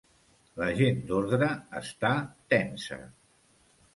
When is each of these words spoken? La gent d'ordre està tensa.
La 0.61 0.69
gent 0.79 1.03
d'ordre 1.09 1.51
està 1.81 2.11
tensa. 2.53 2.97